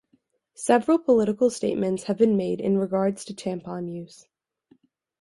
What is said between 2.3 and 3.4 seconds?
made in regards to